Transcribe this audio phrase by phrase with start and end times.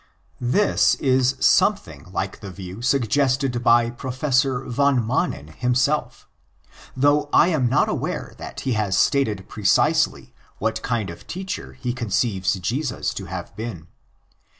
[0.39, 6.27] This is something like the view suggested by Professor van Manen himself;
[6.97, 11.93] though I am not aware that he has stated precisely what kind of teacher he
[11.93, 13.89] conceives Jesus to have been.